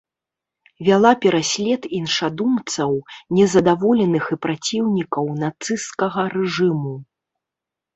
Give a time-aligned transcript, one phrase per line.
[0.87, 2.91] Вяла пераслед іншадумцаў,
[3.43, 6.93] незадаволеных і праціўнікаў нацысцкага рэжыму.